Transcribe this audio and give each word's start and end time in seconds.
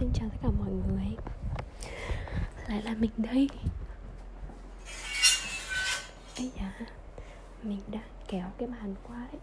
xin 0.00 0.10
chào 0.14 0.28
tất 0.28 0.36
cả 0.42 0.48
mọi 0.58 0.70
người. 0.70 1.16
Lại 2.68 2.82
là 2.82 2.94
mình 2.94 3.10
đây. 3.16 3.48
Ấy 6.36 6.52
dạ 6.56 6.72
Mình 7.62 7.80
đã 7.88 8.00
kéo 8.28 8.46
cái 8.58 8.68
bàn 8.68 8.94
qua 9.08 9.28
đấy. 9.32 9.40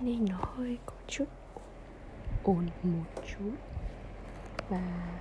Nên 0.00 0.24
nó 0.24 0.38
hơi 0.56 0.78
có 0.86 0.94
chút 1.08 1.24
ồn 2.42 2.68
một 2.82 3.22
chút. 3.26 3.52
Và 4.68 5.18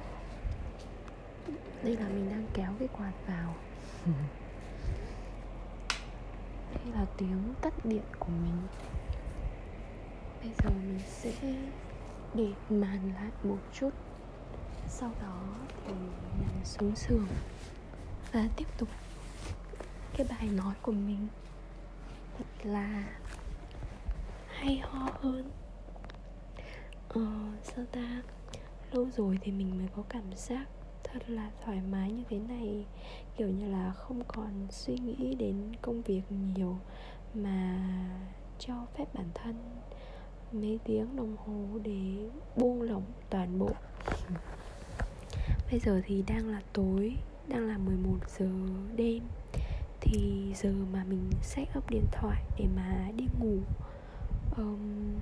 Đây 1.84 1.97
là 1.97 2.07
mình 2.07 2.29
đang 2.29 2.45
kéo 2.54 2.73
cái 2.79 2.88
quạt 2.88 3.13
vào. 3.27 3.55
Đây 6.73 6.93
là 6.93 7.05
tiếng 7.18 7.54
tắt 7.61 7.86
điện 7.86 8.04
của 8.20 8.29
mình. 8.29 8.68
Bây 10.41 10.52
giờ 10.57 10.70
mình 10.70 11.00
sẽ 11.07 11.31
để 12.34 12.54
màn 12.70 13.14
lại 13.14 13.32
một 13.43 13.57
chút. 13.73 13.89
Sau 14.88 15.11
đó 15.21 15.56
thì 15.88 15.93
nằm 16.42 16.65
xuống 16.65 16.93
giường 16.96 17.28
và 18.32 18.47
tiếp 18.55 18.68
tục 18.78 18.89
cái 20.18 20.28
bài 20.29 20.47
nói 20.47 20.74
của 20.82 20.92
mình. 20.92 21.28
Thật 22.38 22.46
là 22.64 23.04
hay 24.47 24.78
ho 24.78 25.10
hơn. 25.21 25.52
Ờ 27.10 27.21
sao 27.64 27.86
ta? 27.92 28.21
Lâu 28.91 29.07
rồi 29.18 29.39
thì 29.41 29.52
mình 29.52 29.77
mới 29.77 29.88
có 29.96 30.04
cảm 30.10 30.36
giác 30.36 30.68
thật 31.04 31.30
là 31.30 31.52
thoải 31.64 31.82
mái 31.91 32.11
như 32.11 32.23
thế 32.30 32.39
này. 32.39 32.86
Kiểu 33.38 33.47
như 33.50 33.72
là 33.72 33.91
không 33.91 34.23
còn 34.27 34.67
suy 34.69 34.97
nghĩ 34.97 35.36
đến 35.36 35.72
công 35.81 36.02
việc 36.02 36.22
nhiều 36.30 36.77
mà 37.33 37.80
cho 38.59 38.86
phép 38.97 39.05
bản 39.14 39.30
thân 39.33 39.55
mấy 40.52 40.80
tiếng 40.84 41.16
đồng 41.16 41.36
hồ 41.38 41.80
để 41.84 42.30
buông 42.56 42.81
lỏng 42.81 43.06
toàn 43.30 43.59
bộ. 43.59 43.70
Bây 45.72 45.80
giờ 45.80 46.02
thì 46.06 46.23
đang 46.28 46.47
là 46.47 46.61
tối 46.73 47.16
Đang 47.47 47.67
là 47.67 47.78
11 47.78 48.17
giờ 48.38 48.50
đêm. 48.95 49.23
Thì 50.02 50.53
giờ 50.56 50.73
mà 50.94 51.03
mình 51.09 51.30
set 51.41 51.67
up 51.78 51.89
điện 51.89 52.06
thoại 52.11 52.44
để 52.58 52.66
mà 52.75 53.11
đi 53.16 53.25
ngủ 53.39 53.58
um, 54.58 55.14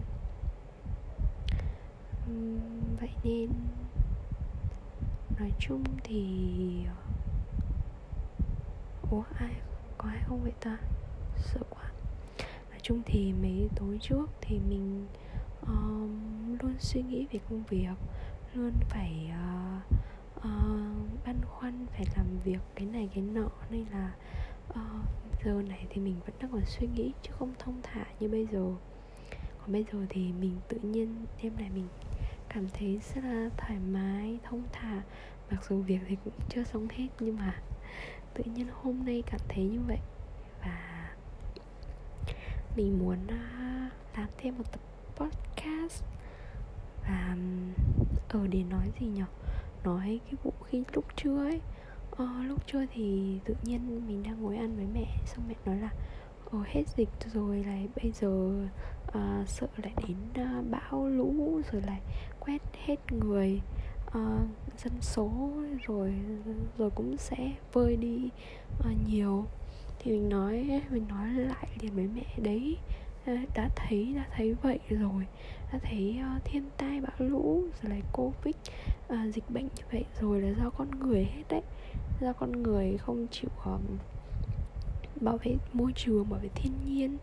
Vậy 3.00 3.10
nên 3.24 3.50
Nói 5.40 5.52
chung 5.60 5.84
thì 6.04 6.26
ờ, 6.88 6.96
Ủa 9.12 9.24
ai 9.40 9.54
Có 9.98 10.10
ai 10.10 10.20
không 10.26 10.44
vậy 10.44 10.54
ta? 10.60 10.78
Sợ 11.38 11.62
quá 11.70 11.92
chung 12.88 13.02
thì 13.06 13.34
mấy 13.42 13.70
tối 13.76 13.98
trước 14.02 14.30
thì 14.42 14.60
mình 14.70 15.06
uh, 15.62 16.62
luôn 16.62 16.74
suy 16.80 17.02
nghĩ 17.02 17.28
về 17.32 17.40
công 17.50 17.64
việc 17.70 17.88
luôn 18.54 18.72
phải 18.90 19.32
uh, 19.34 19.84
uh, 20.38 21.26
băn 21.26 21.36
khoăn 21.46 21.86
phải 21.94 22.06
làm 22.16 22.26
việc 22.44 22.60
cái 22.76 22.86
này 22.86 23.10
cái 23.16 23.24
nọ. 23.24 23.50
Nên 23.70 23.86
là 23.92 24.12
uh, 24.70 25.06
giờ 25.46 25.62
này 25.68 25.86
thì 25.90 26.02
mình 26.02 26.16
vẫn 26.26 26.36
đang 26.40 26.52
còn 26.52 26.62
suy 26.66 26.88
nghĩ 26.88 27.12
chứ 27.22 27.32
không 27.40 27.54
thông 27.60 27.80
thả 27.84 28.06
như 28.20 28.30
bây 28.30 28.48
giờ. 28.52 28.66
Còn 29.60 29.72
bây 29.72 29.86
giờ 29.92 30.06
thì 30.10 30.32
mình 30.40 30.56
tự 30.68 30.78
nhiên 30.78 31.16
đêm 31.44 31.54
này 31.58 31.70
mình 31.76 31.88
cảm 32.50 32.68
thấy 32.74 33.00
rất 33.16 33.24
là 33.24 33.50
thoải 33.58 33.80
mái 33.92 34.40
thông 34.44 34.64
thả. 34.72 35.02
Mặc 35.52 35.66
dù 35.70 35.82
việc 35.82 36.00
thì 36.08 36.18
cũng 36.24 36.34
chưa 36.50 36.64
xong 36.64 36.88
hết 36.90 37.08
nhưng 37.20 37.36
mà 37.36 37.62
tự 38.34 38.44
nhiên 38.44 38.68
hôm 38.82 39.06
nay 39.06 39.24
cảm 39.26 39.40
thấy 39.50 39.64
như 39.64 39.80
vậy. 39.88 40.00
Và 40.62 41.10
mình 42.78 43.00
muốn 43.00 43.18
ờ, 43.28 43.36
làm 44.18 44.30
thêm 44.38 44.58
một 44.58 44.64
tập 44.72 44.82
podcast. 45.16 46.04
Và 47.02 47.36
ở 48.30 48.40
ờ, 48.40 48.48
để 48.48 48.64
nói 48.64 48.92
gì 49.00 49.06
nhở 49.08 49.26
nói 49.84 50.20
cái 50.26 50.34
vụ 50.44 50.54
khi 50.66 50.84
lúc 50.94 51.06
trưa 51.16 51.38
ấy. 51.38 51.62
Ờ, 52.12 52.28
lúc 52.48 52.68
trưa 52.68 52.86
thì 52.94 53.40
tự 53.46 53.56
nhiên 53.64 54.08
mình 54.08 54.24
đang 54.24 54.42
ngồi 54.42 54.58
ăn 54.58 54.76
với 54.76 54.86
mẹ 54.94 55.18
xong 55.26 55.44
mẹ 55.48 55.56
nói 55.66 55.78
là 55.78 55.90
Ồ, 56.52 56.60
hết 56.66 56.84
dịch 56.98 57.10
rồi 57.34 57.64
này 57.66 57.88
bây 57.96 58.12
giờ 58.12 58.52
uh, 59.08 59.50
sợ 59.50 59.68
lại 59.84 59.94
đến 60.08 60.18
uh, 60.32 60.66
bão 60.72 61.08
lũ 61.08 61.62
rồi 61.72 61.82
lại 61.82 62.02
quét 62.40 62.62
hết 62.86 63.12
người 63.12 63.62
uh, 64.08 64.48
dân 64.78 64.94
số 65.02 65.52
rồi 65.86 66.14
rồi 66.78 66.90
cũng 66.96 67.18
sẽ 67.18 67.52
vơi 67.74 67.96
đi 67.96 68.30
uh, 68.80 69.08
nhiều 69.10 69.46
thì 70.00 70.12
mình 70.12 70.30
nói 70.30 70.82
mình 70.90 71.08
nói 71.10 71.30
lại 71.30 71.68
liền 71.82 71.96
với 71.96 72.08
mẹ 72.16 72.44
đấy. 72.44 72.78
Đã 73.56 73.70
thấy 73.76 74.14
đã 74.16 74.26
thấy 74.32 74.54
vậy 74.54 74.80
rồi. 74.90 75.28
Đã 75.74 75.80
thấy 75.84 76.20
uh, 76.38 76.46
thiên 76.46 76.64
tai 76.78 77.02
bão 77.02 77.28
lũ 77.28 77.64
rồi 77.82 77.90
lại 77.90 78.02
covid 78.14 78.56
uh, 79.14 79.36
dịch 79.36 79.50
bệnh 79.50 79.64
như 79.64 79.84
vậy 79.92 80.06
rồi 80.22 80.42
là 80.42 80.64
do 80.64 80.70
con 80.70 80.88
người 81.00 81.26
hết 81.26 81.44
đấy. 81.50 81.62
Do 82.22 82.34
con 82.34 82.64
người 82.64 82.98
không 82.98 83.28
chịu 83.32 83.50
um, 83.66 83.82
bảo 85.22 85.38
vệ 85.44 85.56
môi 85.74 85.92
trường 85.96 86.30
bảo 86.30 86.40
vệ 86.40 86.50
thiên 86.56 86.74
nhiên. 86.86 87.18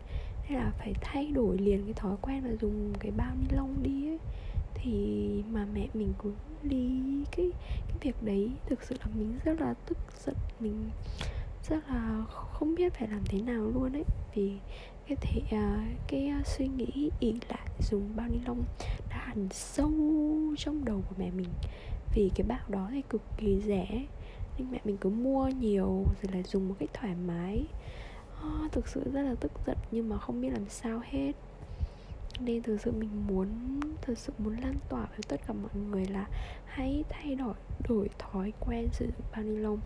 Hay 0.44 0.58
là 0.58 0.72
phải 0.78 0.94
thay 1.00 1.30
đổi 1.30 1.58
liền 1.58 1.84
cái 1.84 1.94
thói 1.94 2.16
quen 2.22 2.42
mà 2.44 2.50
dùng 2.60 2.92
cái 3.00 3.12
bao 3.16 3.34
ni 3.40 3.56
lông 3.56 3.82
đi 3.82 4.08
ấy. 4.08 4.18
Thì 4.74 5.42
mà 5.52 5.66
mẹ 5.74 5.88
mình 5.94 6.12
cứ 6.22 6.32
đi 6.62 7.00
cái 7.30 7.50
cái 7.88 7.96
việc 8.00 8.22
đấy. 8.22 8.50
Thực 8.66 8.82
sự 8.82 8.96
là 9.00 9.06
mình 9.14 9.38
rất 9.44 9.60
là 9.60 9.74
tức 9.86 9.98
giận. 10.26 10.36
Mình 10.60 10.90
rất 11.68 11.88
là 11.88 12.24
không 12.28 12.74
biết 12.74 12.94
phải 12.94 13.08
làm 13.08 13.24
thế 13.24 13.40
nào 13.40 13.70
luôn 13.74 13.92
ấy. 13.92 14.04
Vì 14.34 14.52
cái 15.08 15.16
thể 15.20 15.40
uh, 15.56 15.98
cái 16.08 16.32
uh, 16.40 16.46
suy 16.46 16.68
nghĩ 16.68 17.10
ỉ 17.20 17.34
lại 17.48 17.68
dùng 17.90 18.10
bao 18.16 18.28
ni 18.28 18.38
lông 18.46 18.62
đã 19.10 19.16
hẳn 19.26 19.48
sâu 19.50 19.90
trong 20.56 20.84
đầu 20.84 21.02
của 21.08 21.14
mẹ 21.18 21.30
mình. 21.30 21.48
Vì 22.14 22.30
cái 22.34 22.46
bao 22.48 22.68
đó 22.68 22.88
thì 22.90 23.02
cực 23.08 23.22
kỳ 23.36 23.60
rẻ 23.66 24.06
nên 24.58 24.70
mẹ 24.70 24.80
mình 24.84 24.96
cứ 24.96 25.10
mua 25.10 25.48
nhiều 25.48 26.04
rồi 26.22 26.32
là 26.32 26.42
dùng 26.42 26.68
một 26.68 26.74
cách 26.78 26.90
thoải 26.92 27.14
mái. 27.26 27.64
Oh, 28.46 28.72
thực 28.72 28.88
sự 28.88 29.10
rất 29.12 29.22
là 29.22 29.34
tức 29.40 29.52
giận 29.66 29.76
nhưng 29.90 30.08
mà 30.08 30.18
không 30.18 30.40
biết 30.40 30.50
làm 30.52 30.68
sao 30.68 31.00
hết. 31.04 31.32
Nên 32.40 32.62
thực 32.62 32.80
sự 32.80 32.92
mình 32.92 33.26
muốn 33.28 33.48
thực 34.02 34.18
sự 34.18 34.32
muốn 34.38 34.56
lan 34.62 34.74
tỏa 34.88 35.00
với 35.00 35.20
tất 35.28 35.40
cả 35.46 35.54
mọi 35.54 35.82
người 35.90 36.06
là 36.06 36.28
hãy 36.66 37.04
thay 37.08 37.34
đổi 37.34 37.54
đổi 37.88 38.10
thói 38.18 38.52
quen 38.60 38.88
sử 38.92 39.06
dụng 39.06 39.26
bao 39.32 39.42
ni 39.42 39.56
lông 39.56 39.80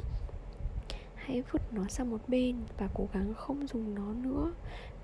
hãy 1.29 1.43
vứt 1.53 1.73
nó 1.73 1.83
sang 1.89 2.11
một 2.11 2.21
bên 2.29 2.57
và 2.79 2.89
cố 2.95 3.09
gắng 3.13 3.35
không 3.35 3.67
dùng 3.67 3.95
nó 3.95 4.13
nữa. 4.13 4.53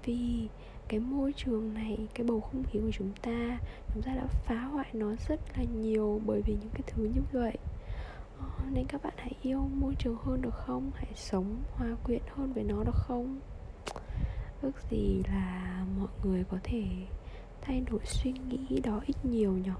Vì 0.04 0.48
cái 0.88 1.00
môi 1.00 1.32
trường 1.36 1.74
này, 1.74 1.98
cái 2.14 2.26
bầu 2.26 2.40
không 2.40 2.64
khí 2.64 2.78
của 2.80 2.90
chúng 2.92 3.12
ta 3.22 3.58
chúng 3.94 4.02
ta 4.02 4.14
đã 4.14 4.26
phá 4.26 4.54
hoại 4.54 4.88
nó 4.92 5.14
rất 5.28 5.40
là 5.56 5.64
nhiều 5.64 6.20
bởi 6.26 6.42
vì 6.46 6.54
những 6.60 6.70
cái 6.72 6.82
thứ 6.86 7.04
như 7.04 7.20
vậy. 7.32 7.58
Ờ, 8.38 8.46
nên 8.72 8.86
các 8.86 9.02
bạn 9.02 9.14
hãy 9.16 9.32
yêu 9.42 9.68
môi 9.74 9.94
trường 9.98 10.16
hơn 10.16 10.42
được 10.42 10.54
không? 10.54 10.90
Hãy 10.94 11.12
sống 11.14 11.56
hòa 11.70 11.96
quyện 12.04 12.22
hơn 12.36 12.52
với 12.52 12.64
nó 12.64 12.84
được 12.84 12.96
không? 12.96 13.40
Ước 14.62 14.82
gì 14.90 15.22
là 15.28 15.84
mọi 15.98 16.10
người 16.24 16.44
có 16.50 16.58
thể 16.62 16.84
thay 17.60 17.82
đổi 17.90 18.00
suy 18.04 18.32
nghĩ 18.48 18.80
đó 18.80 19.00
ít 19.06 19.16
nhiều 19.24 19.52
nhỉ? 19.52 19.70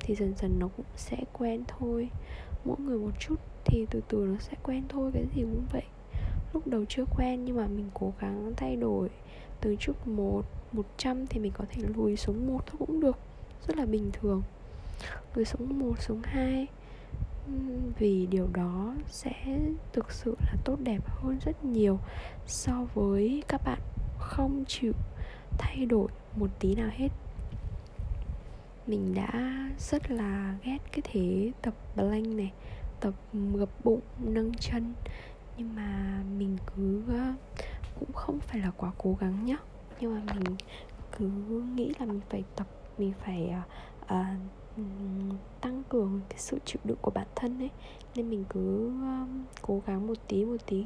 Thì 0.00 0.14
dần 0.14 0.34
dần 0.36 0.58
nó 0.58 0.68
cũng 0.76 0.86
sẽ 0.96 1.16
quen 1.32 1.64
thôi. 1.68 2.08
Mỗi 2.64 2.76
người 2.78 2.98
một 2.98 3.12
chút 3.20 3.36
thì 3.64 3.86
từ 3.90 4.00
từ 4.08 4.26
nó 4.32 4.38
sẽ 4.38 4.52
quen 4.62 4.82
thôi, 4.88 5.10
cái 5.14 5.24
gì 5.34 5.42
cũng 5.42 5.66
vậy 5.72 5.82
lúc 6.52 6.66
đầu 6.66 6.84
chưa 6.88 7.04
quen 7.16 7.44
nhưng 7.44 7.56
mà 7.56 7.66
mình 7.66 7.90
cố 7.94 8.12
gắng 8.20 8.52
thay 8.56 8.76
đổi. 8.76 9.08
Từ 9.60 9.76
chút 9.80 10.06
một 10.06 10.42
một 10.72 10.86
trăm 10.96 11.26
thì 11.26 11.40
mình 11.40 11.52
có 11.54 11.64
thể 11.70 11.82
lùi 11.96 12.16
xuống 12.16 12.46
một 12.46 12.66
thôi 12.66 12.76
cũng 12.78 13.00
được, 13.00 13.18
rất 13.68 13.76
là 13.76 13.84
bình 13.84 14.10
thường. 14.12 14.42
Lùi 15.34 15.44
xuống 15.44 15.78
một, 15.78 16.02
xuống 16.02 16.20
hai 16.22 16.66
vì 17.98 18.26
điều 18.26 18.48
đó 18.52 18.94
sẽ 19.06 19.32
thực 19.92 20.12
sự 20.12 20.36
là 20.40 20.54
tốt 20.64 20.76
đẹp 20.82 21.00
hơn 21.06 21.38
rất 21.44 21.64
nhiều 21.64 21.98
so 22.46 22.86
với 22.94 23.42
các 23.48 23.60
bạn 23.64 23.78
không 24.18 24.64
chịu 24.68 24.92
thay 25.58 25.86
đổi 25.86 26.08
một 26.36 26.50
tí 26.58 26.74
nào 26.74 26.90
hết. 26.92 27.08
Mình 28.86 29.14
đã 29.14 29.70
rất 29.78 30.10
là 30.10 30.56
ghét 30.64 30.78
cái 30.92 31.02
thế 31.04 31.52
tập 31.62 31.74
blank 31.96 32.26
này, 32.26 32.52
tập 33.00 33.14
gập 33.54 33.84
bụng, 33.84 34.00
nâng 34.18 34.54
chân. 34.54 34.92
Nhưng 35.56 35.76
mà 35.76 36.01
mình 36.42 36.56
cứ 36.76 37.02
ờ, 37.08 37.32
cũng 38.00 38.12
không 38.12 38.40
phải 38.40 38.60
là 38.60 38.70
quá 38.76 38.92
cố 38.98 39.16
gắng 39.20 39.44
nhá. 39.44 39.56
Nhưng 40.00 40.14
mà 40.14 40.34
mình 40.34 40.56
cứ 41.18 41.26
nghĩ 41.76 41.92
là 42.00 42.06
mình 42.06 42.20
phải 42.30 42.44
tập 42.56 42.66
mình 42.98 43.12
phải 43.24 43.54
uh, 44.04 44.10
tăng 45.60 45.82
cường 45.88 46.20
cái 46.28 46.38
sự 46.38 46.58
chịu 46.64 46.80
đựng 46.84 46.98
của 47.00 47.10
bản 47.10 47.26
thân 47.34 47.58
ấy. 47.58 47.70
Nên 48.14 48.30
mình 48.30 48.44
cứ 48.48 48.86
um, 48.86 49.44
cố 49.62 49.82
gắng 49.86 50.06
một 50.06 50.18
tí 50.28 50.44
một 50.44 50.56
tí. 50.66 50.84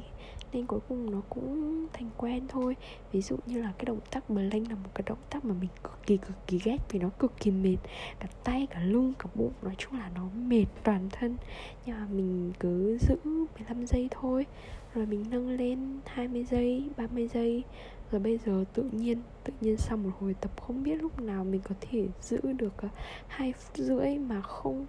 Nên 0.53 0.65
cuối 0.65 0.79
cùng 0.89 1.11
nó 1.11 1.21
cũng 1.29 1.87
thành 1.93 2.09
quen 2.17 2.43
thôi. 2.47 2.75
Ví 3.11 3.21
dụ 3.21 3.35
như 3.45 3.61
là 3.61 3.73
cái 3.77 3.85
động 3.85 3.99
tác 4.11 4.29
blank 4.29 4.69
là 4.69 4.75
một 4.75 4.89
cái 4.93 5.03
động 5.05 5.17
tác 5.29 5.45
mà 5.45 5.53
mình 5.61 5.69
cực 5.83 5.99
kỳ 6.05 6.17
cực 6.17 6.47
kỳ 6.47 6.59
ghét 6.63 6.77
vì 6.89 6.99
nó 6.99 7.09
cực 7.09 7.31
kỳ 7.39 7.51
mệt. 7.51 7.77
Cả 8.19 8.27
tay 8.43 8.67
cả 8.69 8.79
lưng 8.79 9.13
cả 9.19 9.25
bụng 9.35 9.53
nói 9.61 9.75
chung 9.77 9.99
là 9.99 10.09
nó 10.15 10.27
mệt 10.35 10.65
toàn 10.83 11.09
thân. 11.11 11.37
Nhưng 11.85 11.95
mà 11.95 12.07
mình 12.11 12.53
cứ 12.59 12.97
giữ 12.97 13.15
15 13.25 13.85
giây 13.85 14.07
thôi. 14.11 14.45
Rồi 14.93 15.05
mình 15.05 15.25
nâng 15.29 15.49
lên 15.49 15.99
20 16.05 16.43
giây 16.43 16.89
30 16.97 17.27
giây 17.27 17.63
rồi 18.11 18.21
bây 18.21 18.37
giờ 18.45 18.63
tự 18.73 18.83
nhiên 18.91 19.21
tự 19.43 19.53
nhiên 19.61 19.77
sau 19.77 19.97
một 19.97 20.09
hồi 20.19 20.35
tập 20.41 20.51
không 20.61 20.83
biết 20.83 20.95
lúc 21.01 21.19
nào 21.19 21.43
mình 21.43 21.61
có 21.69 21.75
thể 21.81 22.07
giữ 22.21 22.39
được 22.53 22.73
ờ, 22.77 22.87
hai 23.27 23.53
phút 23.53 23.77
rưỡi 23.77 24.17
mà 24.17 24.41
không 24.41 24.85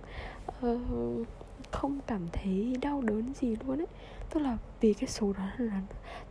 uh, 0.67 1.27
không 1.71 1.99
cảm 2.07 2.29
thấy 2.33 2.77
đau 2.83 3.03
đớn 3.03 3.33
gì 3.35 3.57
luôn 3.67 3.81
ấy. 3.81 3.87
Tức 4.31 4.41
là 4.41 4.59
vì 4.81 4.95
cái 4.95 5.09
số 5.09 5.33
đó 5.33 5.49
là 5.59 5.81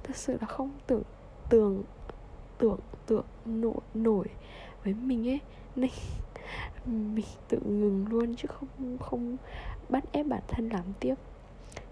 thật 0.04 0.16
sự 0.16 0.38
là 0.42 0.48
không 0.48 0.72
tưởng 0.88 1.04
tưởng 1.50 1.84
tưởng 2.58 2.80
tượng 3.06 3.26
nổi 3.46 3.82
nổi 3.94 4.26
với 4.84 4.94
mình 4.94 5.30
ấy. 5.30 5.40
Nên 5.76 5.92
mình 6.86 7.26
tự 7.48 7.60
ngừng 7.66 8.06
luôn 8.10 8.36
chứ 8.36 8.48
không 8.48 8.98
không 8.98 9.38
bắt 9.90 10.04
ép 10.12 10.26
bản 10.28 10.42
thân 10.48 10.70
làm 10.70 10.84
tiếp. 11.00 11.16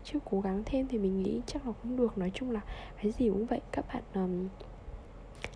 Chứ 0.03 0.19
cố 0.31 0.41
gắng 0.41 0.63
thêm 0.65 0.88
thì 0.88 0.98
mình 0.98 1.24
nghĩ 1.24 1.41
chắc 1.45 1.68
là 1.68 1.74
cũng 1.83 1.98
được. 1.98 2.18
Nói 2.18 2.31
chung 2.33 2.51
là 2.51 2.62
cái 3.01 3.12
gì 3.12 3.30
cũng 3.30 3.45
vậy. 3.45 3.62
Các 3.71 3.86
bạn 3.94 4.03
um, 4.13 4.48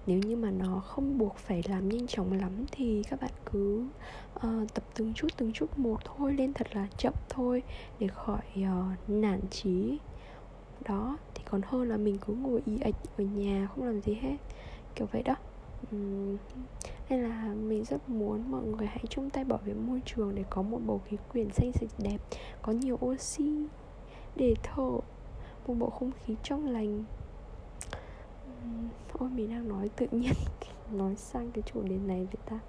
nếu 0.07 0.19
như 0.19 0.35
mà 0.35 0.51
nó 0.51 0.79
không 0.79 1.17
buộc 1.17 1.35
phải 1.35 1.63
làm 1.69 1.89
nhanh 1.89 2.07
chóng 2.07 2.33
lắm 2.33 2.65
thì 2.71 3.03
các 3.09 3.21
bạn 3.21 3.31
cứ 3.51 3.83
uh, 4.35 4.73
tập 4.73 4.83
từng 4.95 5.13
chút 5.13 5.27
từng 5.37 5.53
chút 5.53 5.79
một 5.79 5.97
thôi 6.05 6.33
lên 6.33 6.53
thật 6.53 6.67
là 6.75 6.87
chậm 6.97 7.13
thôi 7.29 7.63
để 7.99 8.07
khỏi 8.07 8.41
uh, 8.57 9.09
nản 9.09 9.39
trí 9.51 9.97
đó 10.87 11.17
thì 11.35 11.43
còn 11.49 11.61
hơn 11.65 11.89
là 11.89 11.97
mình 11.97 12.17
cứ 12.25 12.33
ngồi 12.33 12.61
y 12.65 12.79
ạch 12.79 12.95
ở 13.17 13.23
nhà 13.23 13.67
không 13.67 13.85
làm 13.85 14.01
gì 14.01 14.13
hết. 14.13 14.37
Kiểu 14.95 15.07
vậy 15.11 15.23
đó. 15.23 15.35
Uhm, 15.95 16.37
nên 17.09 17.23
là 17.23 17.53
mình 17.53 17.83
rất 17.83 18.09
muốn 18.09 18.51
mọi 18.51 18.63
người 18.63 18.87
hãy 18.87 19.03
chung 19.09 19.29
tay 19.29 19.43
bảo 19.43 19.59
vệ 19.65 19.73
môi 19.73 20.01
trường 20.05 20.35
để 20.35 20.43
có 20.49 20.61
một 20.61 20.79
bầu 20.85 21.01
khí 21.05 21.17
quyển 21.31 21.49
xanh 21.49 21.71
sạch 21.73 21.89
đẹp 21.97 22.17
có 22.61 22.71
nhiều 22.71 22.99
oxy 23.05 23.67
để 24.35 24.53
thở 24.63 24.91
một 25.67 25.73
bầu 25.79 25.89
không 25.89 26.11
khí 26.25 26.35
trong 26.43 26.67
lành 26.67 27.03
ôi 29.13 29.29
mình 29.29 29.49
đang 29.49 29.69
nói 29.69 29.89
tự 29.95 30.07
nhiên, 30.11 30.33
nói 30.91 31.15
sang 31.15 31.51
cái 31.51 31.63
chủ 31.73 31.81
đề 31.81 31.97
này 31.97 32.25
với 32.25 32.41
ta. 32.45 32.59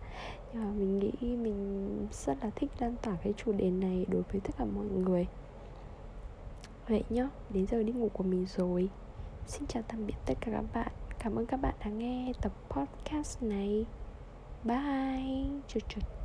Nhưng 0.52 0.64
mà 0.64 0.70
mình 0.70 0.98
nghĩ 0.98 1.37
mình 1.37 2.08
rất 2.12 2.38
là 2.42 2.50
thích 2.56 2.70
lan 2.78 2.94
tỏa 3.02 3.16
cái 3.22 3.34
chủ 3.37 3.52
đề 3.52 3.70
này 3.70 4.06
đối 4.08 4.22
với 4.22 4.40
tất 4.40 4.50
cả 4.58 4.64
mọi 4.64 4.87
người. 4.87 5.26
Vậy 6.88 7.04
nhá, 7.10 7.28
đến 7.50 7.66
giờ 7.66 7.82
đi 7.82 7.92
ngủ 7.92 8.08
của 8.12 8.25
mình 8.25 8.46
rồi. 8.56 8.88
Xin 9.46 9.66
chào 9.66 9.82
tạm 9.88 10.06
biệt 10.06 10.14
tất 10.26 10.34
cả 10.40 10.52
các 10.52 10.64
bạn. 10.75 10.92
Cảm 11.19 11.37
ơn 11.37 11.46
các 11.46 11.56
bạn 11.56 11.75
đã 11.84 11.90
nghe 11.90 12.32
tập 12.42 12.52
podcast 12.69 13.42
này. 13.42 13.87
Bye. 14.64 15.44
Chào 15.69 15.81
chào. 15.88 16.19